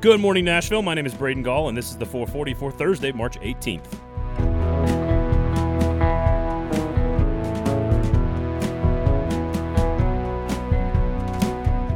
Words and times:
Good 0.00 0.18
morning, 0.18 0.46
Nashville. 0.46 0.80
My 0.80 0.94
name 0.94 1.04
is 1.04 1.12
Braden 1.12 1.42
Gall, 1.42 1.68
and 1.68 1.76
this 1.76 1.90
is 1.90 1.98
the 1.98 2.06
440 2.06 2.54
for 2.54 2.72
Thursday, 2.72 3.12
March 3.12 3.38
18th. 3.40 3.84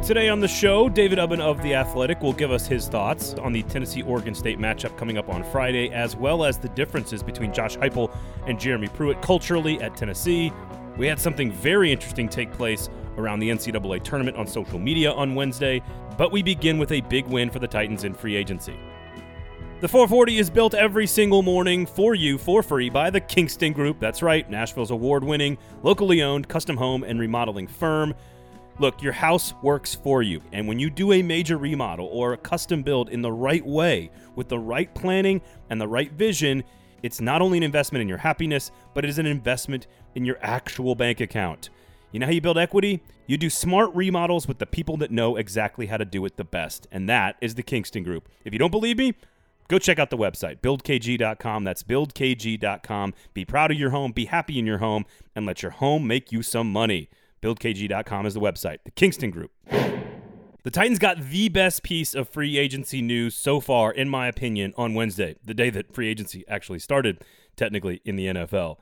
Today 0.05 0.29
on 0.29 0.39
the 0.39 0.47
show, 0.47 0.87
David 0.87 1.17
Ubben 1.17 1.39
of 1.39 1.59
The 1.63 1.73
Athletic 1.73 2.21
will 2.21 2.33
give 2.33 2.51
us 2.51 2.67
his 2.67 2.87
thoughts 2.87 3.33
on 3.33 3.51
the 3.51 3.63
Tennessee 3.63 4.03
Oregon 4.03 4.35
State 4.35 4.59
matchup 4.59 4.95
coming 4.99 5.17
up 5.17 5.27
on 5.27 5.43
Friday, 5.43 5.89
as 5.89 6.15
well 6.15 6.45
as 6.45 6.59
the 6.59 6.69
differences 6.69 7.23
between 7.23 7.51
Josh 7.51 7.75
Heupel 7.77 8.15
and 8.45 8.59
Jeremy 8.59 8.87
Pruitt 8.89 9.19
culturally 9.23 9.81
at 9.81 9.97
Tennessee. 9.97 10.53
We 10.95 11.07
had 11.07 11.19
something 11.19 11.51
very 11.51 11.91
interesting 11.91 12.29
take 12.29 12.51
place 12.51 12.87
around 13.17 13.39
the 13.39 13.49
NCAA 13.49 14.03
tournament 14.03 14.37
on 14.37 14.45
social 14.45 14.77
media 14.77 15.11
on 15.11 15.33
Wednesday, 15.35 15.81
but 16.17 16.31
we 16.31 16.43
begin 16.43 16.77
with 16.77 16.91
a 16.91 17.01
big 17.01 17.25
win 17.25 17.49
for 17.49 17.59
the 17.59 17.67
Titans 17.67 18.03
in 18.03 18.13
free 18.13 18.35
agency. 18.35 18.77
The 19.81 19.89
440 19.89 20.37
is 20.37 20.49
built 20.49 20.73
every 20.73 21.05
single 21.05 21.41
morning 21.41 21.85
for 21.85 22.15
you 22.15 22.37
for 22.37 22.63
free 22.63 22.89
by 22.89 23.09
the 23.09 23.19
Kingston 23.19 23.73
Group. 23.73 23.99
That's 23.99 24.23
right, 24.23 24.49
Nashville's 24.49 24.91
award 24.91 25.23
winning, 25.23 25.57
locally 25.83 26.23
owned 26.23 26.47
custom 26.47 26.77
home 26.77 27.03
and 27.03 27.19
remodeling 27.19 27.67
firm. 27.67 28.15
Look, 28.79 29.01
your 29.01 29.13
house 29.13 29.53
works 29.61 29.93
for 29.93 30.21
you, 30.21 30.41
and 30.51 30.67
when 30.67 30.79
you 30.79 30.89
do 30.89 31.11
a 31.11 31.21
major 31.21 31.57
remodel 31.57 32.07
or 32.07 32.33
a 32.33 32.37
custom 32.37 32.83
build 32.83 33.09
in 33.09 33.21
the 33.21 33.31
right 33.31 33.65
way, 33.65 34.11
with 34.35 34.47
the 34.47 34.59
right 34.59 34.93
planning 34.95 35.41
and 35.69 35.79
the 35.79 35.87
right 35.87 36.11
vision, 36.11 36.63
it's 37.03 37.21
not 37.21 37.41
only 37.41 37.57
an 37.57 37.63
investment 37.63 38.01
in 38.01 38.09
your 38.09 38.17
happiness, 38.17 38.71
but 38.93 39.03
it 39.03 39.09
is 39.09 39.19
an 39.19 39.25
investment 39.25 39.87
in 40.15 40.25
your 40.25 40.37
actual 40.41 40.95
bank 40.95 41.21
account. 41.21 41.69
You 42.11 42.19
know 42.19 42.27
how 42.27 42.31
you 42.31 42.41
build 42.41 42.57
equity? 42.57 43.01
You 43.27 43.37
do 43.37 43.49
smart 43.49 43.93
remodels 43.93 44.47
with 44.47 44.59
the 44.59 44.65
people 44.65 44.97
that 44.97 45.11
know 45.11 45.35
exactly 45.35 45.87
how 45.87 45.97
to 45.97 46.05
do 46.05 46.23
it 46.25 46.37
the 46.37 46.43
best, 46.43 46.87
and 46.91 47.09
that 47.09 47.35
is 47.41 47.55
the 47.55 47.63
Kingston 47.63 48.03
Group. 48.03 48.29
If 48.43 48.53
you 48.53 48.59
don't 48.59 48.71
believe 48.71 48.97
me, 48.97 49.15
go 49.67 49.79
check 49.79 49.99
out 49.99 50.09
the 50.09 50.17
website, 50.17 50.61
buildkg.com. 50.61 51.63
That's 51.63 51.83
buildkg.com. 51.83 53.13
Be 53.33 53.45
proud 53.45 53.71
of 53.71 53.77
your 53.77 53.89
home, 53.89 54.11
be 54.11 54.25
happy 54.25 54.59
in 54.59 54.65
your 54.65 54.77
home, 54.77 55.05
and 55.35 55.45
let 55.45 55.61
your 55.61 55.71
home 55.71 56.07
make 56.07 56.31
you 56.31 56.41
some 56.41 56.71
money. 56.71 57.09
BuildKG.com 57.41 58.25
is 58.25 58.33
the 58.33 58.39
website. 58.39 58.79
The 58.85 58.91
Kingston 58.91 59.29
Group. 59.29 59.51
The 59.67 60.71
Titans 60.71 60.97
got 60.97 61.21
the 61.21 61.47
best 61.49 61.83
piece 61.83 62.15
of 62.15 62.27
free 62.27 62.57
agency 62.57 62.99
news 62.99 63.35
so 63.35 63.59
far, 63.59 63.91
in 63.91 64.09
my 64.09 64.27
opinion, 64.27 64.73
on 64.77 64.95
Wednesday, 64.95 65.35
the 65.45 65.53
day 65.53 65.69
that 65.69 65.93
free 65.93 66.07
agency 66.07 66.43
actually 66.47 66.79
started, 66.79 67.23
technically, 67.55 68.01
in 68.03 68.15
the 68.15 68.25
NFL. 68.25 68.77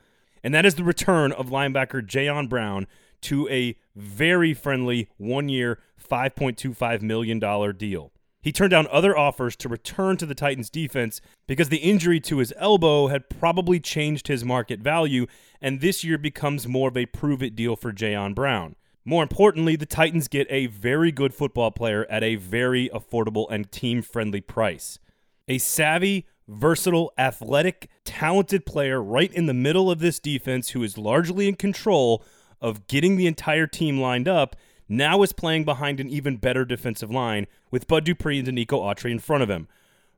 And 0.46 0.54
that 0.54 0.66
is 0.66 0.76
the 0.76 0.84
return 0.86 1.34
of 1.34 1.48
linebacker 1.48 2.02
Jayon 2.02 2.48
Brown 2.48 2.88
to 3.24 3.48
a 3.50 3.76
very 3.96 4.54
friendly 4.54 5.10
one 5.18 5.50
year, 5.50 5.80
$5.25 6.10 7.02
million 7.02 7.40
deal. 7.78 8.12
He 8.42 8.52
turned 8.52 8.72
down 8.72 8.88
other 8.92 9.18
offers 9.18 9.56
to 9.56 9.70
return 9.70 10.18
to 10.18 10.26
the 10.26 10.36
Titans 10.36 10.70
defense 10.70 11.22
because 11.48 11.70
the 11.70 11.78
injury 11.78 12.20
to 12.22 12.40
his 12.40 12.54
elbow 12.58 13.08
had 13.08 13.30
probably 13.30 13.80
changed 13.80 14.28
his 14.28 14.44
market 14.44 14.82
value, 14.82 15.28
and 15.62 15.80
this 15.80 16.04
year 16.04 16.18
becomes 16.18 16.68
more 16.68 16.90
of 16.90 16.98
a 16.98 17.06
prove 17.06 17.42
it 17.42 17.56
deal 17.56 17.78
for 17.78 17.94
Jayon 17.94 18.36
Brown. 18.36 18.76
More 19.06 19.24
importantly, 19.24 19.78
the 19.78 19.86
Titans 19.86 20.28
get 20.28 20.48
a 20.50 20.68
very 20.68 21.12
good 21.12 21.34
football 21.34 21.72
player 21.72 22.06
at 22.10 22.24
a 22.24 22.36
very 22.36 22.90
affordable 22.90 23.48
and 23.50 23.72
team 23.72 24.02
friendly 24.02 24.42
price. 24.42 25.00
A 25.48 25.58
savvy, 25.58 26.26
versatile, 26.48 27.14
athletic, 27.18 27.90
talented 28.04 28.66
player 28.66 29.02
right 29.02 29.34
in 29.34 29.46
the 29.46 29.54
middle 29.54 29.90
of 29.90 30.00
this 30.00 30.20
defense 30.20 30.70
who 30.70 30.84
is 30.84 30.98
largely 30.98 31.48
in 31.48 31.56
control 31.56 32.24
of 32.64 32.88
getting 32.88 33.18
the 33.18 33.28
entire 33.28 33.68
team 33.68 34.00
lined 34.00 34.28
up 34.28 34.56
now 34.90 35.22
is 35.22 35.34
playing 35.34 35.66
behind 35.66 36.00
an 36.00 36.10
even 36.10 36.38
better 36.38 36.66
defensive 36.66 37.12
line 37.12 37.46
with 37.70 37.88
Bud 37.88 38.06
Dupree 38.06 38.40
and 38.40 38.48
Denico 38.48 38.80
Autry 38.80 39.12
in 39.12 39.20
front 39.20 39.44
of 39.44 39.50
him. 39.50 39.68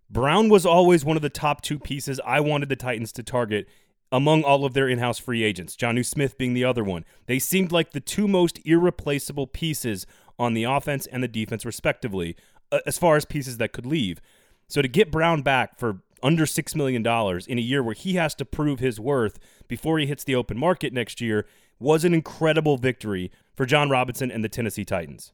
Brown 0.10 0.50
was 0.50 0.66
always 0.66 1.04
one 1.04 1.18
of 1.18 1.24
the 1.24 1.30
top 1.30 1.62
two 1.62 1.80
pieces 1.80 2.22
I 2.24 2.40
wanted 2.40 2.70
the 2.70 2.76
Titans 2.76 3.12
to 3.14 3.24
target 3.24 3.68
among 4.12 4.44
all 4.44 4.64
of 4.64 4.74
their 4.74 4.88
in 4.88 5.00
house 5.00 5.18
free 5.18 5.44
agents, 5.44 5.76
Jonnu 5.76 6.06
Smith 6.06 6.38
being 6.38 6.54
the 6.54 6.64
other 6.64 6.84
one. 6.84 7.04
They 7.26 7.40
seemed 7.40 7.72
like 7.72 7.92
the 7.92 8.00
two 8.00 8.28
most 8.28 8.60
irreplaceable 8.64 9.48
pieces 9.48 10.06
on 10.38 10.54
the 10.54 10.64
offense 10.64 11.08
and 11.08 11.24
the 11.24 11.28
defense, 11.28 11.66
respectively, 11.66 12.36
uh, 12.72 12.80
as 12.86 13.00
far 13.00 13.16
as 13.16 13.26
pieces 13.26 13.58
that 13.58 13.74
could 13.74 13.86
leave. 13.86 14.22
So 14.68 14.82
to 14.82 14.88
get 14.88 15.12
Brown 15.12 15.42
back 15.42 15.80
for 15.80 16.02
under 16.22 16.46
$6 16.46 16.76
million 16.76 17.06
in 17.48 17.58
a 17.58 17.62
year 17.62 17.84
where 17.84 17.94
he 17.94 18.16
has 18.16 18.34
to 18.36 18.46
prove 18.46 18.80
his 18.80 19.00
worth 19.00 19.40
before 19.68 20.00
he 20.00 20.06
hits 20.06 20.24
the 20.24 20.36
open 20.36 20.58
market 20.58 20.94
next 20.94 21.22
year 21.22 21.46
was 21.80 22.04
an 22.04 22.14
incredible 22.14 22.78
victory 22.78 23.32
for 23.54 23.66
Jon 23.66 23.90
Robinson 23.90 24.32
and 24.32 24.44
the 24.44 24.50
Tennessee 24.50 24.86
Titans. 24.86 25.32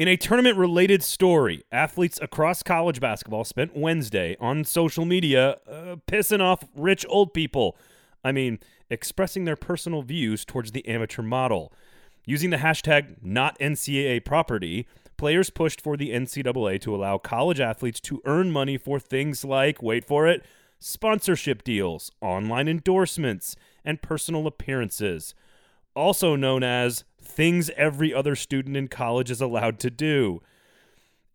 In 0.00 0.08
a 0.08 0.16
tournament 0.16 0.56
related 0.56 1.02
story, 1.02 1.62
athletes 1.70 2.18
across 2.22 2.62
college 2.62 3.00
basketball 3.00 3.44
spent 3.44 3.76
Wednesday 3.76 4.34
on 4.40 4.64
social 4.64 5.04
media 5.04 5.58
uh, 5.70 5.96
pissing 6.06 6.40
off 6.40 6.64
rich 6.74 7.04
old 7.08 7.34
people. 7.34 7.76
I 8.24 8.32
mean, 8.32 8.60
expressing 8.88 9.44
their 9.44 9.56
personal 9.56 10.00
views 10.00 10.44
towards 10.44 10.72
the 10.72 10.86
amateur 10.88 11.22
model. 11.22 11.70
Using 12.24 12.48
the 12.48 12.58
hashtag 12.58 13.16
not 13.22 13.58
NCAA 13.58 14.24
property, 14.24 14.86
players 15.18 15.50
pushed 15.50 15.82
for 15.82 15.98
the 15.98 16.12
NCAA 16.12 16.80
to 16.80 16.94
allow 16.94 17.18
college 17.18 17.60
athletes 17.60 18.00
to 18.00 18.22
earn 18.24 18.50
money 18.50 18.78
for 18.78 18.98
things 18.98 19.44
like, 19.44 19.82
wait 19.82 20.06
for 20.06 20.26
it, 20.26 20.42
sponsorship 20.78 21.62
deals, 21.62 22.10
online 22.22 22.68
endorsements, 22.68 23.54
and 23.84 24.02
personal 24.02 24.46
appearances, 24.46 25.34
also 25.94 26.36
known 26.36 26.62
as 26.62 27.04
things 27.22 27.70
every 27.76 28.12
other 28.12 28.34
student 28.34 28.76
in 28.76 28.88
college 28.88 29.30
is 29.30 29.40
allowed 29.40 29.78
to 29.80 29.90
do. 29.90 30.40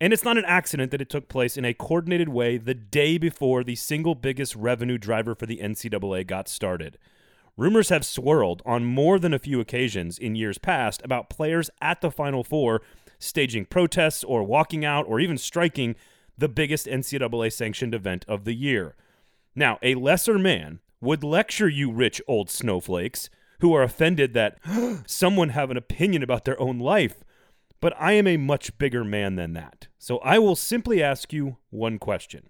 And 0.00 0.12
it's 0.12 0.24
not 0.24 0.36
an 0.36 0.44
accident 0.44 0.90
that 0.90 1.00
it 1.00 1.08
took 1.08 1.28
place 1.28 1.56
in 1.56 1.64
a 1.64 1.72
coordinated 1.72 2.28
way 2.28 2.58
the 2.58 2.74
day 2.74 3.16
before 3.16 3.64
the 3.64 3.76
single 3.76 4.14
biggest 4.14 4.54
revenue 4.54 4.98
driver 4.98 5.34
for 5.34 5.46
the 5.46 5.58
NCAA 5.58 6.26
got 6.26 6.48
started. 6.48 6.98
Rumors 7.56 7.88
have 7.88 8.04
swirled 8.04 8.60
on 8.66 8.84
more 8.84 9.18
than 9.18 9.32
a 9.32 9.38
few 9.38 9.60
occasions 9.60 10.18
in 10.18 10.34
years 10.34 10.58
past 10.58 11.00
about 11.02 11.30
players 11.30 11.70
at 11.80 12.02
the 12.02 12.10
Final 12.10 12.44
Four 12.44 12.82
staging 13.18 13.64
protests 13.64 14.22
or 14.22 14.42
walking 14.42 14.84
out 14.84 15.06
or 15.08 15.18
even 15.20 15.38
striking 15.38 15.96
the 16.36 16.48
biggest 16.50 16.86
NCAA 16.86 17.50
sanctioned 17.50 17.94
event 17.94 18.26
of 18.28 18.44
the 18.44 18.52
year. 18.52 18.94
Now, 19.54 19.78
a 19.82 19.94
lesser 19.94 20.38
man 20.38 20.80
would 21.00 21.22
lecture 21.22 21.68
you 21.68 21.90
rich 21.90 22.20
old 22.26 22.50
snowflakes 22.50 23.30
who 23.60 23.74
are 23.74 23.82
offended 23.82 24.34
that 24.34 24.58
someone 25.06 25.50
have 25.50 25.70
an 25.70 25.76
opinion 25.76 26.22
about 26.22 26.44
their 26.44 26.60
own 26.60 26.78
life. 26.78 27.24
But 27.80 27.94
I 27.98 28.12
am 28.12 28.26
a 28.26 28.36
much 28.36 28.76
bigger 28.78 29.04
man 29.04 29.36
than 29.36 29.52
that. 29.52 29.88
So 29.98 30.18
I 30.18 30.38
will 30.38 30.56
simply 30.56 31.02
ask 31.02 31.32
you 31.32 31.58
one 31.70 31.98
question. 31.98 32.48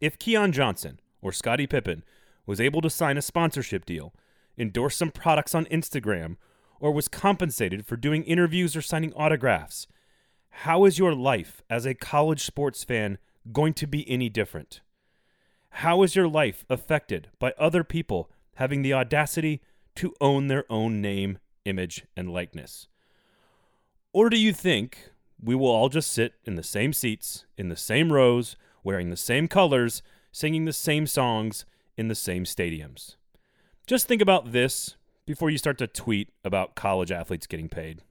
If 0.00 0.18
Keon 0.18 0.52
Johnson 0.52 0.98
or 1.20 1.32
Scottie 1.32 1.66
Pippen 1.66 2.02
was 2.46 2.60
able 2.60 2.80
to 2.80 2.90
sign 2.90 3.18
a 3.18 3.22
sponsorship 3.22 3.84
deal, 3.84 4.14
endorse 4.56 4.96
some 4.96 5.10
products 5.10 5.54
on 5.54 5.66
Instagram, 5.66 6.36
or 6.80 6.92
was 6.92 7.08
compensated 7.08 7.84
for 7.84 7.96
doing 7.96 8.24
interviews 8.24 8.74
or 8.74 8.82
signing 8.82 9.12
autographs, 9.12 9.86
how 10.50 10.84
is 10.84 10.98
your 10.98 11.14
life 11.14 11.62
as 11.68 11.84
a 11.84 11.94
college 11.94 12.44
sports 12.44 12.82
fan 12.82 13.18
going 13.52 13.74
to 13.74 13.86
be 13.86 14.08
any 14.10 14.28
different? 14.30 14.80
How 15.70 16.02
is 16.02 16.14
your 16.14 16.28
life 16.28 16.64
affected 16.68 17.28
by 17.38 17.54
other 17.58 17.84
people 17.84 18.30
having 18.54 18.82
the 18.82 18.92
audacity 18.92 19.62
to 19.96 20.14
own 20.20 20.48
their 20.48 20.64
own 20.70 21.00
name, 21.00 21.38
image, 21.64 22.04
and 22.16 22.30
likeness? 22.30 22.88
Or 24.12 24.28
do 24.28 24.38
you 24.38 24.52
think 24.52 25.10
we 25.42 25.54
will 25.54 25.68
all 25.68 25.88
just 25.88 26.12
sit 26.12 26.34
in 26.44 26.56
the 26.56 26.62
same 26.62 26.92
seats, 26.92 27.46
in 27.56 27.68
the 27.68 27.76
same 27.76 28.12
rows, 28.12 28.56
wearing 28.84 29.10
the 29.10 29.16
same 29.16 29.48
colors, 29.48 30.02
singing 30.32 30.64
the 30.64 30.72
same 30.72 31.06
songs 31.06 31.64
in 31.96 32.08
the 32.08 32.14
same 32.14 32.44
stadiums? 32.44 33.16
Just 33.86 34.06
think 34.06 34.20
about 34.20 34.52
this 34.52 34.96
before 35.24 35.50
you 35.50 35.58
start 35.58 35.78
to 35.78 35.86
tweet 35.86 36.30
about 36.44 36.74
college 36.74 37.12
athletes 37.12 37.46
getting 37.46 37.68
paid. 37.68 38.02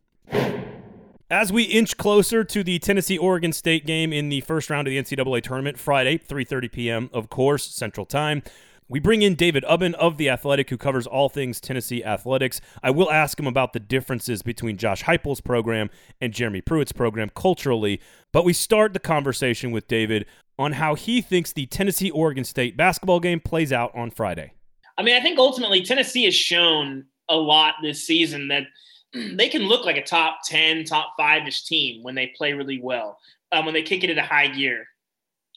As 1.31 1.53
we 1.53 1.61
inch 1.61 1.95
closer 1.95 2.43
to 2.43 2.63
the 2.63 2.79
Tennessee 2.79 3.19
Oregon 3.19 3.53
State 3.53 3.85
game 3.85 4.11
in 4.11 4.29
the 4.29 4.41
first 4.41 4.71
round 4.71 4.87
of 4.87 4.91
the 4.91 4.97
NCAA 4.97 5.43
tournament, 5.43 5.77
Friday, 5.77 6.17
3:30 6.17 6.71
p.m. 6.71 7.09
of 7.13 7.29
course, 7.29 7.67
Central 7.67 8.07
Time. 8.07 8.41
We 8.87 8.99
bring 8.99 9.21
in 9.21 9.35
David 9.35 9.63
Ubben 9.65 9.93
of 9.93 10.17
The 10.17 10.27
Athletic, 10.27 10.71
who 10.71 10.77
covers 10.77 11.05
all 11.05 11.29
things 11.29 11.61
Tennessee 11.61 12.03
athletics. 12.03 12.61
I 12.81 12.89
will 12.89 13.11
ask 13.11 13.39
him 13.39 13.45
about 13.45 13.73
the 13.73 13.79
differences 13.79 14.41
between 14.41 14.77
Josh 14.77 15.03
Heupel's 15.03 15.39
program 15.39 15.91
and 16.19 16.33
Jeremy 16.33 16.61
Pruitt's 16.61 16.93
program 16.93 17.29
culturally, 17.35 18.01
but 18.31 18.43
we 18.43 18.51
start 18.51 18.93
the 18.93 18.99
conversation 18.99 19.69
with 19.69 19.87
David 19.87 20.25
on 20.57 20.71
how 20.71 20.95
he 20.95 21.21
thinks 21.21 21.53
the 21.53 21.67
Tennessee 21.67 22.09
Oregon 22.09 22.43
State 22.43 22.75
basketball 22.75 23.19
game 23.19 23.39
plays 23.39 23.71
out 23.71 23.93
on 23.93 24.09
Friday. 24.09 24.53
I 24.97 25.03
mean, 25.03 25.15
I 25.15 25.21
think 25.21 25.37
ultimately 25.37 25.83
Tennessee 25.83 26.25
has 26.25 26.33
shown 26.33 27.05
a 27.29 27.35
lot 27.35 27.75
this 27.83 28.03
season 28.03 28.47
that– 28.47 28.63
they 29.13 29.49
can 29.49 29.63
look 29.63 29.85
like 29.85 29.97
a 29.97 30.03
top 30.03 30.39
10, 30.45 30.85
top 30.85 31.13
five 31.17 31.47
ish 31.47 31.65
team 31.65 32.03
when 32.03 32.15
they 32.15 32.33
play 32.37 32.53
really 32.53 32.79
well, 32.81 33.19
um, 33.51 33.65
when 33.65 33.73
they 33.73 33.81
kick 33.81 34.03
it 34.03 34.09
into 34.09 34.21
high 34.21 34.47
gear. 34.47 34.85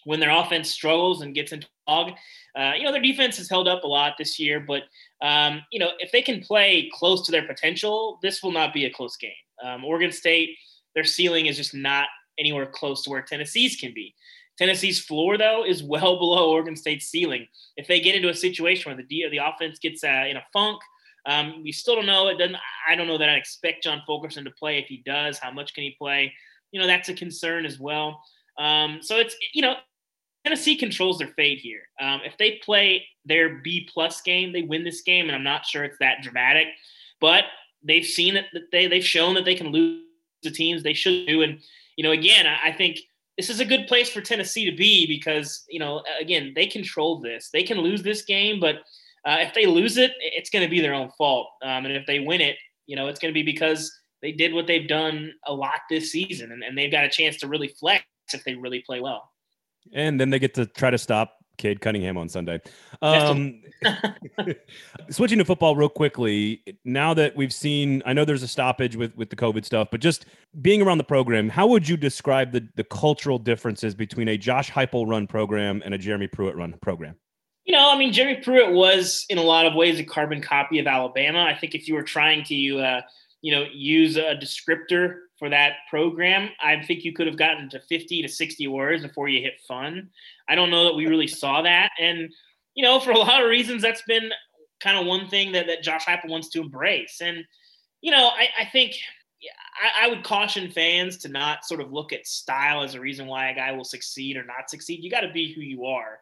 When 0.04 0.18
their 0.18 0.30
offense 0.30 0.68
struggles 0.68 1.22
and 1.22 1.32
gets 1.32 1.52
into 1.52 1.68
fog, 1.86 2.12
uh, 2.56 2.72
you 2.76 2.82
know, 2.82 2.90
their 2.90 3.00
defense 3.00 3.36
has 3.36 3.48
held 3.48 3.68
up 3.68 3.84
a 3.84 3.86
lot 3.86 4.14
this 4.18 4.36
year, 4.36 4.58
but, 4.58 4.82
um, 5.20 5.62
you 5.70 5.78
know, 5.78 5.90
if 6.00 6.10
they 6.10 6.22
can 6.22 6.40
play 6.40 6.90
close 6.92 7.24
to 7.26 7.30
their 7.30 7.46
potential, 7.46 8.18
this 8.20 8.42
will 8.42 8.50
not 8.50 8.74
be 8.74 8.84
a 8.84 8.92
close 8.92 9.16
game. 9.16 9.30
Um, 9.62 9.84
Oregon 9.84 10.10
State, 10.10 10.56
their 10.96 11.04
ceiling 11.04 11.46
is 11.46 11.56
just 11.56 11.72
not 11.72 12.08
anywhere 12.36 12.66
close 12.66 13.04
to 13.04 13.10
where 13.10 13.22
Tennessee's 13.22 13.76
can 13.76 13.94
be. 13.94 14.12
Tennessee's 14.58 15.00
floor, 15.00 15.38
though, 15.38 15.64
is 15.64 15.82
well 15.82 16.18
below 16.18 16.50
Oregon 16.50 16.76
State's 16.76 17.06
ceiling. 17.06 17.46
If 17.76 17.86
they 17.86 18.00
get 18.00 18.14
into 18.14 18.28
a 18.28 18.34
situation 18.34 18.90
where 18.90 18.96
the 18.96 19.28
the 19.30 19.38
offense 19.38 19.78
gets 19.78 20.04
uh, 20.04 20.24
in 20.28 20.36
a 20.36 20.44
funk, 20.52 20.80
um, 21.26 21.62
we 21.62 21.72
still 21.72 21.94
don't 21.94 22.06
know. 22.06 22.28
It 22.28 22.38
doesn't. 22.38 22.56
I 22.88 22.94
don't 22.94 23.06
know 23.06 23.18
that 23.18 23.28
I 23.28 23.34
expect 23.34 23.84
John 23.84 24.02
Fulkerson 24.06 24.44
to 24.44 24.50
play. 24.50 24.78
If 24.78 24.86
he 24.86 25.02
does, 25.04 25.38
how 25.38 25.50
much 25.50 25.74
can 25.74 25.84
he 25.84 25.94
play? 25.98 26.32
You 26.72 26.80
know, 26.80 26.86
that's 26.86 27.08
a 27.08 27.14
concern 27.14 27.64
as 27.64 27.78
well. 27.78 28.22
Um, 28.58 28.98
so 29.02 29.18
it's 29.18 29.36
you 29.54 29.62
know, 29.62 29.76
Tennessee 30.44 30.76
controls 30.76 31.18
their 31.18 31.28
fate 31.28 31.58
here. 31.58 31.82
Um, 32.00 32.20
if 32.24 32.36
they 32.38 32.60
play 32.64 33.06
their 33.24 33.60
B 33.62 33.88
plus 33.92 34.20
game, 34.22 34.52
they 34.52 34.62
win 34.62 34.84
this 34.84 35.02
game, 35.02 35.26
and 35.26 35.36
I'm 35.36 35.44
not 35.44 35.64
sure 35.64 35.84
it's 35.84 35.98
that 36.00 36.22
dramatic. 36.22 36.68
But 37.20 37.44
they've 37.82 38.04
seen 38.04 38.36
it 38.36 38.46
that 38.52 38.70
they 38.72 38.88
they've 38.88 39.04
shown 39.04 39.34
that 39.34 39.44
they 39.44 39.54
can 39.54 39.68
lose 39.68 40.02
the 40.42 40.50
teams 40.50 40.82
they 40.82 40.94
should 40.94 41.26
do. 41.26 41.42
And 41.42 41.60
you 41.96 42.02
know, 42.02 42.12
again, 42.12 42.46
I, 42.46 42.70
I 42.70 42.72
think 42.72 42.98
this 43.36 43.48
is 43.48 43.60
a 43.60 43.64
good 43.64 43.86
place 43.86 44.10
for 44.10 44.20
Tennessee 44.20 44.68
to 44.68 44.76
be 44.76 45.06
because 45.06 45.64
you 45.68 45.78
know, 45.78 46.02
again, 46.20 46.52
they 46.56 46.66
control 46.66 47.20
this. 47.20 47.50
They 47.52 47.62
can 47.62 47.78
lose 47.78 48.02
this 48.02 48.22
game, 48.22 48.58
but 48.58 48.80
uh, 49.24 49.38
if 49.40 49.54
they 49.54 49.66
lose 49.66 49.96
it, 49.96 50.12
it's 50.20 50.50
going 50.50 50.64
to 50.64 50.70
be 50.70 50.80
their 50.80 50.94
own 50.94 51.10
fault. 51.16 51.48
Um, 51.62 51.86
and 51.86 51.94
if 51.94 52.06
they 52.06 52.20
win 52.20 52.40
it, 52.40 52.56
you 52.86 52.96
know, 52.96 53.08
it's 53.08 53.20
going 53.20 53.32
to 53.32 53.34
be 53.34 53.42
because 53.42 53.92
they 54.20 54.32
did 54.32 54.52
what 54.52 54.66
they've 54.66 54.88
done 54.88 55.32
a 55.46 55.52
lot 55.52 55.80
this 55.90 56.12
season, 56.12 56.52
and, 56.52 56.62
and 56.62 56.76
they've 56.76 56.90
got 56.90 57.04
a 57.04 57.08
chance 57.08 57.36
to 57.38 57.48
really 57.48 57.68
flex 57.68 58.04
if 58.32 58.44
they 58.44 58.54
really 58.54 58.80
play 58.80 59.00
well. 59.00 59.30
And 59.92 60.20
then 60.20 60.30
they 60.30 60.38
get 60.38 60.54
to 60.54 60.66
try 60.66 60.90
to 60.90 60.98
stop 60.98 61.36
Cade 61.58 61.80
Cunningham 61.80 62.16
on 62.16 62.28
Sunday. 62.28 62.60
Um, 63.02 63.62
switching 65.10 65.38
to 65.38 65.44
football 65.44 65.76
real 65.76 65.88
quickly. 65.88 66.62
Now 66.84 67.14
that 67.14 67.36
we've 67.36 67.52
seen, 67.52 68.02
I 68.06 68.12
know 68.12 68.24
there's 68.24 68.42
a 68.42 68.48
stoppage 68.48 68.96
with 68.96 69.16
with 69.16 69.30
the 69.30 69.36
COVID 69.36 69.64
stuff, 69.64 69.88
but 69.90 70.00
just 70.00 70.26
being 70.60 70.82
around 70.82 70.98
the 70.98 71.04
program, 71.04 71.48
how 71.48 71.66
would 71.66 71.88
you 71.88 71.96
describe 71.96 72.52
the 72.52 72.66
the 72.76 72.84
cultural 72.84 73.38
differences 73.38 73.94
between 73.94 74.28
a 74.28 74.38
Josh 74.38 74.70
Heupel 74.70 75.06
run 75.06 75.26
program 75.26 75.82
and 75.84 75.94
a 75.94 75.98
Jeremy 75.98 76.26
Pruitt 76.26 76.56
run 76.56 76.74
program? 76.80 77.16
You 77.64 77.72
know, 77.72 77.92
I 77.92 77.96
mean, 77.96 78.12
Jeremy 78.12 78.40
Pruitt 78.40 78.72
was 78.72 79.24
in 79.28 79.38
a 79.38 79.42
lot 79.42 79.66
of 79.66 79.74
ways 79.74 80.00
a 80.00 80.04
carbon 80.04 80.40
copy 80.40 80.78
of 80.78 80.86
Alabama. 80.86 81.44
I 81.44 81.56
think 81.56 81.74
if 81.74 81.86
you 81.86 81.94
were 81.94 82.02
trying 82.02 82.44
to, 82.44 82.78
uh, 82.80 83.00
you 83.40 83.54
know, 83.54 83.64
use 83.72 84.16
a 84.16 84.34
descriptor 84.34 85.18
for 85.38 85.48
that 85.48 85.74
program, 85.88 86.50
I 86.62 86.82
think 86.82 87.04
you 87.04 87.12
could 87.12 87.26
have 87.26 87.36
gotten 87.36 87.68
to 87.70 87.80
50 87.80 88.22
to 88.22 88.28
60 88.28 88.66
words 88.68 89.02
before 89.02 89.28
you 89.28 89.42
hit 89.42 89.60
fun. 89.66 90.10
I 90.48 90.54
don't 90.54 90.70
know 90.70 90.84
that 90.84 90.94
we 90.94 91.06
really 91.06 91.28
saw 91.28 91.62
that. 91.62 91.90
And, 92.00 92.32
you 92.74 92.84
know, 92.84 92.98
for 92.98 93.12
a 93.12 93.18
lot 93.18 93.42
of 93.42 93.48
reasons, 93.48 93.82
that's 93.82 94.02
been 94.02 94.30
kind 94.80 94.98
of 94.98 95.06
one 95.06 95.28
thing 95.28 95.52
that, 95.52 95.66
that 95.68 95.82
Josh 95.82 96.04
Heupel 96.04 96.28
wants 96.28 96.48
to 96.50 96.60
embrace. 96.60 97.20
And, 97.22 97.44
you 98.00 98.10
know, 98.10 98.28
I, 98.28 98.48
I 98.60 98.64
think 98.66 98.94
I, 99.80 100.06
I, 100.06 100.08
would 100.08 100.24
caution 100.24 100.70
fans 100.70 101.16
to 101.18 101.28
not 101.28 101.64
sort 101.64 101.80
of 101.80 101.92
look 101.92 102.12
at 102.12 102.26
style 102.26 102.82
as 102.82 102.94
a 102.94 103.00
reason 103.00 103.26
why 103.26 103.50
a 103.50 103.54
guy 103.54 103.72
will 103.72 103.84
succeed 103.84 104.36
or 104.36 104.44
not 104.44 104.68
succeed. 104.68 105.02
You 105.02 105.10
got 105.10 105.20
to 105.20 105.32
be 105.32 105.52
who 105.52 105.60
you 105.60 105.86
are. 105.86 106.18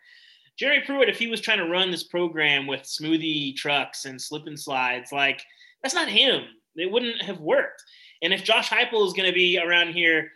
Jerry 0.61 0.83
Pruitt, 0.83 1.09
if 1.09 1.19
he 1.19 1.27
was 1.27 1.41
trying 1.41 1.57
to 1.57 1.71
run 1.71 1.91
this 1.91 2.03
program 2.03 2.67
with 2.67 2.83
smoothie 2.83 3.57
trucks 3.57 4.05
and 4.05 4.21
slip 4.21 4.47
and 4.47 4.61
slides, 4.61 5.11
like 5.11 5.41
that's 5.83 5.95
not 5.95 6.11
him. 6.11 6.43
It 6.77 6.93
wouldn't 6.93 7.23
have 7.23 7.41
worked. 7.41 7.83
And 8.21 8.35
if 8.35 8.45
Josh 8.45 8.69
Heupel 8.69 9.07
is 9.07 9.15
going 9.15 9.27
to 9.27 9.35
be 9.35 9.59
around 9.59 9.95
here, 9.95 10.33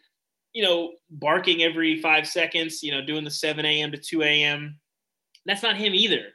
you 0.54 0.64
know, 0.64 0.92
barking 1.10 1.62
every 1.62 2.00
five 2.00 2.26
seconds, 2.26 2.82
you 2.82 2.90
know, 2.90 3.04
doing 3.04 3.22
the 3.22 3.30
7 3.30 3.66
a.m. 3.66 3.92
to 3.92 3.98
2 3.98 4.22
a.m., 4.22 4.78
that's 5.44 5.62
not 5.62 5.76
him 5.76 5.92
either. 5.94 6.28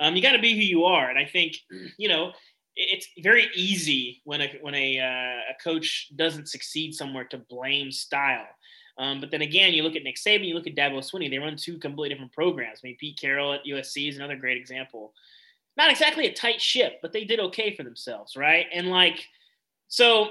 Um, 0.00 0.16
you 0.16 0.22
got 0.22 0.32
to 0.32 0.38
be 0.38 0.54
who 0.54 0.62
you 0.62 0.84
are. 0.84 1.10
And 1.10 1.18
I 1.18 1.26
think, 1.26 1.56
you 1.98 2.08
know, 2.08 2.32
it's 2.76 3.08
very 3.18 3.48
easy 3.54 4.22
when 4.24 4.40
a 4.40 4.58
when 4.62 4.74
a, 4.74 4.98
uh, 4.98 5.52
a 5.52 5.62
coach 5.62 6.10
doesn't 6.16 6.48
succeed 6.48 6.94
somewhere 6.94 7.24
to 7.24 7.36
blame 7.36 7.92
style. 7.92 8.46
Um, 8.96 9.20
but 9.20 9.30
then 9.30 9.42
again, 9.42 9.72
you 9.72 9.82
look 9.82 9.96
at 9.96 10.04
Nick 10.04 10.16
Saban, 10.16 10.46
you 10.46 10.54
look 10.54 10.66
at 10.66 10.76
Dabo 10.76 10.98
Swinney. 10.98 11.28
They 11.28 11.38
run 11.38 11.56
two 11.56 11.78
completely 11.78 12.10
different 12.10 12.32
programs. 12.32 12.80
I 12.82 12.88
mean, 12.88 12.96
Pete 12.98 13.18
Carroll 13.20 13.54
at 13.54 13.64
USC 13.64 14.08
is 14.08 14.16
another 14.16 14.36
great 14.36 14.56
example. 14.56 15.12
Not 15.76 15.90
exactly 15.90 16.26
a 16.26 16.32
tight 16.32 16.60
ship, 16.60 17.00
but 17.02 17.12
they 17.12 17.24
did 17.24 17.40
okay 17.40 17.74
for 17.74 17.82
themselves, 17.82 18.36
right? 18.36 18.66
And 18.72 18.88
like, 18.88 19.26
so 19.88 20.30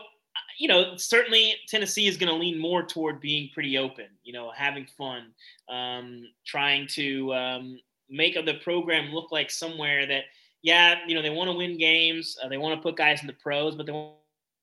you 0.58 0.68
know, 0.68 0.96
certainly 0.98 1.56
Tennessee 1.68 2.08
is 2.08 2.18
going 2.18 2.32
to 2.32 2.36
lean 2.36 2.60
more 2.60 2.84
toward 2.84 3.20
being 3.20 3.50
pretty 3.54 3.78
open, 3.78 4.06
you 4.24 4.34
know, 4.34 4.52
having 4.56 4.88
fun, 4.98 5.34
um, 5.70 6.28
trying 6.46 6.88
to 6.88 7.34
um, 7.34 7.80
make 8.10 8.34
the 8.34 8.54
program 8.64 9.12
look 9.14 9.32
like 9.32 9.52
somewhere 9.52 10.06
that, 10.06 10.24
yeah, 10.62 11.00
you 11.08 11.16
know, 11.16 11.22
they 11.22 11.30
want 11.30 11.50
to 11.50 11.58
win 11.58 11.78
games, 11.78 12.38
uh, 12.44 12.48
they 12.48 12.58
want 12.58 12.76
to 12.76 12.82
put 12.82 12.96
guys 12.96 13.22
in 13.22 13.28
the 13.28 13.34
pros, 13.34 13.76
but 13.76 13.86
they 13.86 13.92
want 13.92 14.16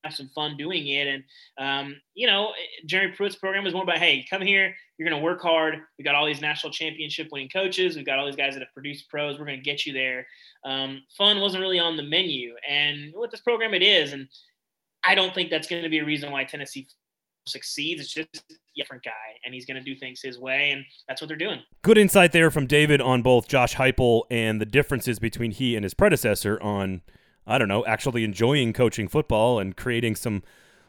have 0.05 0.15
some 0.15 0.31
fun 0.35 0.57
doing 0.57 0.87
it. 0.89 1.07
And, 1.07 1.25
um, 1.59 2.01
you 2.15 2.27
know, 2.27 2.53
Jerry 2.87 3.13
Pruitt's 3.13 3.37
program 3.37 3.65
was 3.65 3.75
more 3.75 3.83
about, 3.83 3.99
hey, 3.99 4.27
come 4.29 4.43
here, 4.43 4.75
you're 4.99 5.09
going 5.09 5.21
to 5.21 5.25
work 5.25 5.41
hard. 5.41 5.77
We 5.99 6.05
got 6.05 6.15
all 6.15 6.27
these 6.27 6.41
national 6.41 6.73
championship 6.73 7.29
winning 7.33 7.49
coaches. 7.49 7.97
We've 7.97 8.07
got 8.07 8.19
all 8.19 8.27
these 8.27 8.37
guys 8.37 8.55
that 8.55 8.61
have 8.61 8.73
produced 8.75 9.09
pros. 9.09 9.39
We're 9.39 9.47
going 9.47 9.59
to 9.59 9.65
get 9.65 9.87
you 9.87 9.93
there. 9.93 10.27
Um, 10.65 11.03
fun 11.17 11.41
wasn't 11.41 11.63
really 11.63 11.79
on 11.79 11.97
the 11.97 12.03
menu. 12.03 12.55
And 12.69 13.13
with 13.15 13.31
this 13.31 13.41
program, 13.41 13.75
it 13.75 13.83
is. 13.83 14.13
And, 14.13 14.29
I 15.03 15.15
don't 15.15 15.35
think 15.35 15.49
that's 15.49 15.67
going 15.67 15.83
to 15.83 15.89
be 15.89 16.01
a 16.01 16.05
reason 16.05 16.31
why 16.31 16.45
Tennessee 16.45 16.87
succeeds. 17.47 18.03
It's 18.03 18.13
just 18.13 18.29
a 18.51 18.55
different 18.77 19.03
guy, 19.03 19.11
and 19.45 19.55
he's 19.55 19.65
going 19.65 19.83
to 19.83 19.83
do 19.83 19.99
things 19.99 20.21
his 20.23 20.39
way, 20.39 20.73
and 20.73 20.85
that's 21.09 21.23
what 21.23 21.29
they're 21.29 21.39
doing. 21.39 21.61
Good 21.83 21.97
insight 21.97 22.33
there 22.33 22.51
from 22.51 22.67
David 22.67 23.01
on 23.01 23.23
both 23.23 23.49
Josh 23.49 23.77
Heupel 23.77 24.25
and 24.31 24.61
the 24.61 24.67
differences 24.67 25.19
between 25.19 25.53
he 25.53 25.75
and 25.75 25.85
his 25.85 25.95
predecessor 25.95 26.61
on, 26.63 27.01
I 27.47 27.59
don't 27.59 27.69
know, 27.69 27.85
actually 27.87 28.25
enjoying 28.25 28.73
coaching 28.73 29.09
football 29.09 29.59
and 29.59 29.77
creating 29.77 30.17
some 30.17 30.43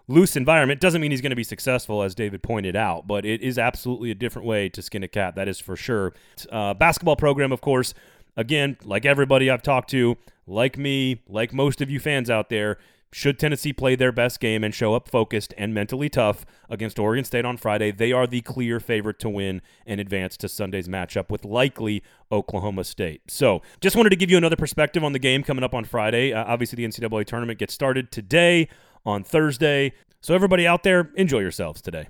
loose 0.07 0.35
environment. 0.35 0.81
Doesn't 0.81 1.01
mean 1.01 1.11
he's 1.11 1.21
going 1.21 1.31
to 1.31 1.35
be 1.35 1.43
successful, 1.43 2.03
as 2.03 2.13
David 2.13 2.43
pointed 2.43 2.75
out, 2.75 3.07
but 3.07 3.25
it 3.25 3.41
is 3.41 3.57
absolutely 3.57 4.11
a 4.11 4.15
different 4.15 4.47
way 4.47 4.69
to 4.69 4.81
skin 4.81 5.03
a 5.03 5.07
cat. 5.07 5.35
That 5.35 5.47
is 5.47 5.59
for 5.59 5.75
sure. 5.75 6.13
Uh, 6.51 6.73
basketball 6.73 7.15
program, 7.15 7.51
of 7.51 7.61
course. 7.61 7.93
Again, 8.37 8.77
like 8.83 9.05
everybody 9.05 9.49
I've 9.49 9.61
talked 9.61 9.89
to, 9.91 10.17
like 10.47 10.77
me, 10.77 11.21
like 11.27 11.53
most 11.53 11.81
of 11.81 11.89
you 11.89 11.99
fans 11.99 12.29
out 12.29 12.49
there, 12.49 12.77
should 13.11 13.37
Tennessee 13.37 13.73
play 13.73 13.95
their 13.95 14.11
best 14.11 14.39
game 14.39 14.63
and 14.63 14.73
show 14.73 14.93
up 14.93 15.09
focused 15.09 15.53
and 15.57 15.73
mentally 15.73 16.09
tough 16.09 16.45
against 16.69 16.97
Oregon 16.97 17.25
State 17.25 17.45
on 17.45 17.57
Friday, 17.57 17.91
they 17.91 18.11
are 18.11 18.25
the 18.25 18.41
clear 18.41 18.79
favorite 18.79 19.19
to 19.19 19.29
win 19.29 19.61
and 19.85 19.99
advance 19.99 20.37
to 20.37 20.47
Sunday's 20.47 20.87
matchup 20.87 21.29
with 21.29 21.43
likely 21.43 22.03
Oklahoma 22.31 22.83
State. 22.83 23.21
So, 23.29 23.61
just 23.81 23.95
wanted 23.95 24.11
to 24.11 24.15
give 24.15 24.31
you 24.31 24.37
another 24.37 24.55
perspective 24.55 25.03
on 25.03 25.13
the 25.13 25.19
game 25.19 25.43
coming 25.43 25.63
up 25.63 25.73
on 25.73 25.83
Friday. 25.83 26.33
Uh, 26.33 26.45
obviously, 26.45 26.77
the 26.77 26.85
NCAA 26.85 27.25
tournament 27.25 27.59
gets 27.59 27.73
started 27.73 28.11
today 28.11 28.69
on 29.05 29.23
Thursday. 29.23 29.93
So, 30.21 30.33
everybody 30.33 30.65
out 30.65 30.83
there, 30.83 31.11
enjoy 31.15 31.39
yourselves 31.39 31.81
today. 31.81 32.07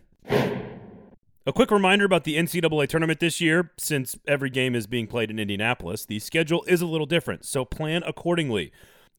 A 1.44 1.52
quick 1.52 1.72
reminder 1.72 2.06
about 2.06 2.24
the 2.24 2.38
NCAA 2.38 2.88
tournament 2.88 3.20
this 3.20 3.42
year 3.42 3.72
since 3.76 4.16
every 4.28 4.52
game 4.52 4.76
is 4.76 4.86
being 4.86 5.08
played 5.08 5.32
in 5.32 5.40
Indianapolis, 5.40 6.06
the 6.06 6.20
schedule 6.20 6.64
is 6.68 6.82
a 6.82 6.86
little 6.86 7.08
different, 7.08 7.46
so 7.46 7.66
plan 7.66 8.04
accordingly. 8.06 8.72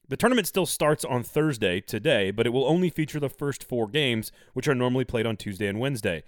The 0.09 0.17
tournament 0.17 0.47
still 0.47 0.65
starts 0.65 1.05
on 1.05 1.23
Thursday, 1.23 1.79
today, 1.79 2.29
but 2.29 2.45
it 2.45 2.49
will 2.49 2.67
only 2.67 2.89
feature 2.89 3.21
the 3.21 3.29
first 3.29 3.63
four 3.63 3.87
games, 3.87 4.33
which 4.53 4.67
are 4.67 4.75
normally 4.75 5.05
played 5.05 5.25
on 5.25 5.37
Tuesday 5.37 5.67
and 5.67 5.79
Wednesday. 5.79 6.23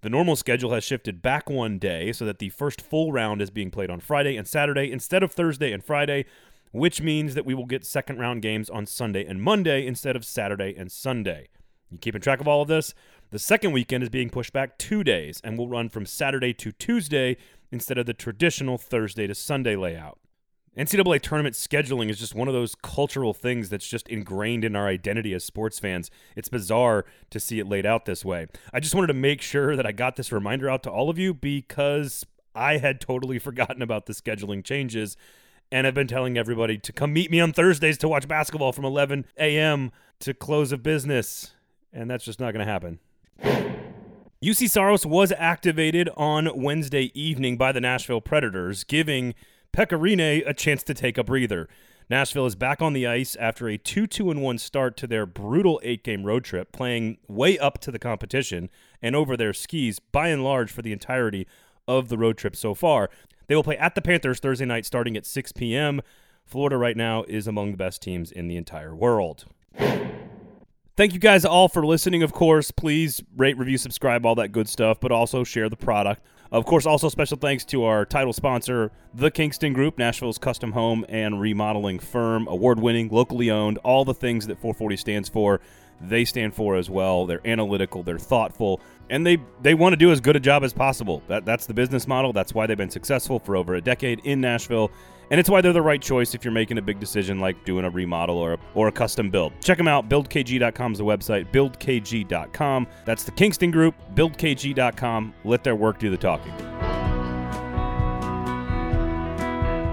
The 0.00 0.08
normal 0.08 0.34
schedule 0.34 0.72
has 0.72 0.82
shifted 0.82 1.20
back 1.20 1.50
one 1.50 1.78
day 1.78 2.12
so 2.12 2.24
that 2.24 2.38
the 2.38 2.48
first 2.48 2.80
full 2.80 3.12
round 3.12 3.42
is 3.42 3.50
being 3.50 3.70
played 3.70 3.90
on 3.90 4.00
Friday 4.00 4.36
and 4.36 4.48
Saturday 4.48 4.90
instead 4.90 5.22
of 5.22 5.32
Thursday 5.32 5.72
and 5.72 5.84
Friday, 5.84 6.24
which 6.72 7.02
means 7.02 7.34
that 7.34 7.44
we 7.44 7.52
will 7.52 7.66
get 7.66 7.84
second 7.84 8.18
round 8.18 8.40
games 8.40 8.70
on 8.70 8.86
Sunday 8.86 9.26
and 9.26 9.42
Monday 9.42 9.86
instead 9.86 10.16
of 10.16 10.24
Saturday 10.24 10.74
and 10.74 10.90
Sunday. 10.90 11.48
You 11.90 11.98
keeping 11.98 12.22
track 12.22 12.40
of 12.40 12.48
all 12.48 12.62
of 12.62 12.68
this? 12.68 12.94
The 13.30 13.38
second 13.38 13.72
weekend 13.72 14.02
is 14.02 14.08
being 14.08 14.30
pushed 14.30 14.54
back 14.54 14.78
two 14.78 15.04
days 15.04 15.40
and 15.44 15.58
will 15.58 15.68
run 15.68 15.90
from 15.90 16.06
Saturday 16.06 16.54
to 16.54 16.72
Tuesday 16.72 17.36
instead 17.70 17.98
of 17.98 18.06
the 18.06 18.14
traditional 18.14 18.78
Thursday 18.78 19.26
to 19.26 19.34
Sunday 19.34 19.76
layout. 19.76 20.18
NCAA 20.78 21.20
tournament 21.20 21.56
scheduling 21.56 22.08
is 22.08 22.20
just 22.20 22.36
one 22.36 22.46
of 22.46 22.54
those 22.54 22.76
cultural 22.76 23.34
things 23.34 23.68
that's 23.68 23.88
just 23.88 24.06
ingrained 24.06 24.64
in 24.64 24.76
our 24.76 24.86
identity 24.86 25.34
as 25.34 25.44
sports 25.44 25.80
fans. 25.80 26.08
It's 26.36 26.48
bizarre 26.48 27.04
to 27.30 27.40
see 27.40 27.58
it 27.58 27.66
laid 27.66 27.84
out 27.84 28.04
this 28.04 28.24
way. 28.24 28.46
I 28.72 28.78
just 28.78 28.94
wanted 28.94 29.08
to 29.08 29.14
make 29.14 29.42
sure 29.42 29.74
that 29.74 29.84
I 29.84 29.90
got 29.90 30.14
this 30.14 30.30
reminder 30.30 30.70
out 30.70 30.84
to 30.84 30.90
all 30.90 31.10
of 31.10 31.18
you 31.18 31.34
because 31.34 32.24
I 32.54 32.76
had 32.76 33.00
totally 33.00 33.38
forgotten 33.40 33.82
about 33.82 34.06
the 34.06 34.12
scheduling 34.12 34.62
changes 34.62 35.16
and 35.70 35.86
I've 35.86 35.94
been 35.94 36.06
telling 36.06 36.38
everybody 36.38 36.78
to 36.78 36.92
come 36.92 37.12
meet 37.12 37.30
me 37.30 37.40
on 37.40 37.52
Thursdays 37.52 37.98
to 37.98 38.08
watch 38.08 38.26
basketball 38.26 38.72
from 38.72 38.84
11 38.84 39.26
a.m. 39.36 39.90
to 40.20 40.32
close 40.32 40.72
of 40.72 40.82
business. 40.82 41.54
And 41.92 42.10
that's 42.10 42.24
just 42.24 42.40
not 42.40 42.52
going 42.52 42.64
to 42.64 42.72
happen. 42.72 43.00
Juuse 44.42 44.70
Saros 44.70 45.04
was 45.04 45.32
activated 45.36 46.08
on 46.16 46.48
Wednesday 46.54 47.10
evening 47.12 47.56
by 47.56 47.72
the 47.72 47.80
Nashville 47.80 48.20
Predators, 48.20 48.84
giving 48.84 49.34
Pekka 49.72 49.98
Rinne 49.98 50.42
a 50.46 50.54
chance 50.54 50.82
to 50.84 50.94
take 50.94 51.18
a 51.18 51.24
breather. 51.24 51.68
Nashville 52.10 52.46
is 52.46 52.56
back 52.56 52.80
on 52.80 52.94
the 52.94 53.06
ice 53.06 53.36
after 53.36 53.68
a 53.68 53.76
2 53.76 54.06
2 54.06 54.24
1 54.24 54.58
start 54.58 54.96
to 54.96 55.06
their 55.06 55.26
brutal 55.26 55.78
eight 55.84 56.02
game 56.02 56.24
road 56.24 56.42
trip, 56.42 56.72
playing 56.72 57.18
way 57.28 57.58
up 57.58 57.78
to 57.80 57.90
the 57.90 57.98
competition 57.98 58.70
and 59.02 59.14
over 59.14 59.36
their 59.36 59.52
skis 59.52 59.98
by 59.98 60.28
and 60.28 60.42
large 60.42 60.72
for 60.72 60.82
the 60.82 60.92
entirety 60.92 61.46
of 61.86 62.08
the 62.08 62.18
road 62.18 62.38
trip 62.38 62.56
so 62.56 62.74
far. 62.74 63.10
They 63.46 63.54
will 63.54 63.62
play 63.62 63.76
at 63.78 63.94
the 63.94 64.02
Panthers 64.02 64.40
Thursday 64.40 64.64
night 64.64 64.86
starting 64.86 65.16
at 65.16 65.26
6 65.26 65.52
p.m. 65.52 66.00
Florida 66.46 66.78
right 66.78 66.96
now 66.96 67.24
is 67.24 67.46
among 67.46 67.72
the 67.72 67.76
best 67.76 68.00
teams 68.00 68.32
in 68.32 68.48
the 68.48 68.56
entire 68.56 68.96
world. 68.96 69.44
Thank 70.98 71.12
you 71.12 71.20
guys 71.20 71.44
all 71.44 71.68
for 71.68 71.86
listening, 71.86 72.24
of 72.24 72.32
course. 72.32 72.72
Please 72.72 73.22
rate, 73.36 73.56
review, 73.56 73.78
subscribe, 73.78 74.26
all 74.26 74.34
that 74.34 74.48
good 74.48 74.68
stuff, 74.68 74.98
but 74.98 75.12
also 75.12 75.44
share 75.44 75.68
the 75.68 75.76
product. 75.76 76.26
Of 76.50 76.66
course, 76.66 76.86
also 76.86 77.08
special 77.08 77.36
thanks 77.36 77.64
to 77.66 77.84
our 77.84 78.04
title 78.04 78.32
sponsor, 78.32 78.90
The 79.14 79.30
Kingston 79.30 79.74
Group, 79.74 79.96
Nashville's 79.96 80.38
custom 80.38 80.72
home 80.72 81.06
and 81.08 81.40
remodeling 81.40 82.00
firm, 82.00 82.48
award 82.48 82.80
winning, 82.80 83.10
locally 83.10 83.48
owned, 83.48 83.78
all 83.84 84.04
the 84.04 84.12
things 84.12 84.48
that 84.48 84.56
440 84.56 84.96
stands 84.96 85.28
for. 85.28 85.60
They 86.00 86.24
stand 86.24 86.54
for 86.54 86.74
as 86.74 86.90
well. 86.90 87.26
They're 87.26 87.46
analytical, 87.46 88.02
they're 88.02 88.18
thoughtful, 88.18 88.80
and 89.10 89.26
they, 89.26 89.38
they 89.62 89.74
want 89.74 89.92
to 89.92 89.96
do 89.96 90.10
as 90.12 90.20
good 90.20 90.36
a 90.36 90.40
job 90.40 90.64
as 90.64 90.72
possible. 90.72 91.22
That, 91.28 91.44
that's 91.44 91.66
the 91.66 91.74
business 91.74 92.06
model. 92.06 92.32
That's 92.32 92.54
why 92.54 92.66
they've 92.66 92.76
been 92.76 92.90
successful 92.90 93.38
for 93.38 93.56
over 93.56 93.74
a 93.74 93.80
decade 93.80 94.20
in 94.24 94.40
Nashville. 94.40 94.90
And 95.30 95.38
it's 95.38 95.50
why 95.50 95.60
they're 95.60 95.74
the 95.74 95.82
right 95.82 96.00
choice 96.00 96.34
if 96.34 96.44
you're 96.44 96.52
making 96.52 96.78
a 96.78 96.82
big 96.82 97.00
decision 97.00 97.38
like 97.38 97.64
doing 97.64 97.84
a 97.84 97.90
remodel 97.90 98.38
or 98.38 98.54
a, 98.54 98.58
or 98.74 98.88
a 98.88 98.92
custom 98.92 99.30
build. 99.30 99.52
Check 99.62 99.76
them 99.76 99.88
out. 99.88 100.08
BuildKG.com 100.08 100.92
is 100.92 100.98
the 100.98 101.04
website. 101.04 101.52
BuildKG.com. 101.52 102.86
That's 103.04 103.24
the 103.24 103.32
Kingston 103.32 103.70
Group. 103.70 103.94
BuildKG.com. 104.14 105.34
Let 105.44 105.64
their 105.64 105.76
work 105.76 105.98
do 105.98 106.10
the 106.10 106.16
talking. 106.16 106.54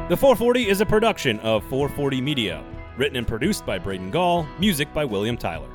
The 0.07 0.15
440 0.15 0.69
is 0.69 0.81
a 0.81 0.85
production 0.85 1.39
of 1.39 1.63
440 1.63 2.21
Media. 2.21 2.63
Written 2.95 3.17
and 3.17 3.27
produced 3.27 3.65
by 3.65 3.77
Braden 3.77 4.11
Gall. 4.11 4.47
Music 4.59 4.93
by 4.93 5.03
William 5.03 5.35
Tyler. 5.35 5.67